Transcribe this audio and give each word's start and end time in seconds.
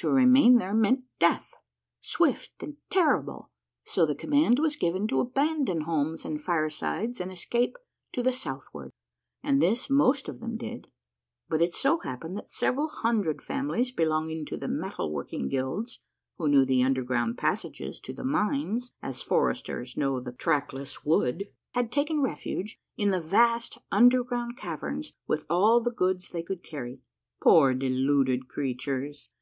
To 0.00 0.10
remain 0.10 0.58
there 0.58 0.74
meant 0.74 1.04
death, 1.18 1.56
swift 2.00 2.62
and 2.62 2.76
terrible, 2.88 3.50
so 3.82 4.04
the 4.06 4.14
command 4.14 4.60
was 4.60 4.76
given 4.76 5.08
to 5.08 5.20
abandon 5.20 5.80
homes 5.80 6.24
and 6.24 6.40
fire 6.40 6.70
sides 6.70 7.18
and 7.20 7.32
escape 7.32 7.76
to 8.12 8.22
the 8.22 8.32
southward, 8.32 8.92
and 9.42 9.60
this 9.60 9.90
most 9.90 10.28
of 10.28 10.38
them 10.38 10.56
did. 10.56 10.92
But 11.48 11.62
it 11.62 11.74
so 11.74 11.98
happened 11.98 12.36
that 12.36 12.50
several 12.50 12.88
hundred 12.88 13.42
families 13.42 13.90
belonging 13.90 14.44
to 14.46 14.56
the 14.56 14.68
metal 14.68 15.10
working 15.10 15.48
guilds, 15.48 15.98
who 16.36 16.46
knew 16.46 16.64
the 16.66 16.84
underground 16.84 17.36
passages 17.36 17.98
to 18.00 18.12
the 18.12 18.24
mines 18.24 18.92
as 19.02 19.22
foresters 19.22 19.96
know 19.96 20.20
the 20.20 20.30
pathless 20.30 21.04
wood, 21.04 21.48
had 21.74 21.90
taken 21.90 22.20
refuge 22.20 22.78
in 22.96 23.10
the 23.10 23.20
vast 23.20 23.78
underground 23.90 24.56
caverns 24.56 25.14
with 25.26 25.44
all 25.50 25.80
the 25.80 25.90
goods 25.90 26.30
they 26.30 26.42
could 26.42 26.62
carry. 26.62 27.00
Poor 27.42 27.74
deluded 27.74 28.46
creatures 28.46 29.30